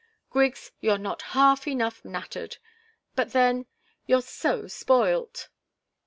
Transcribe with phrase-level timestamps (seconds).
[0.31, 2.57] Griggs, you're not half enough nattered!
[3.15, 3.67] But then,
[4.07, 5.49] you're so spoilt!"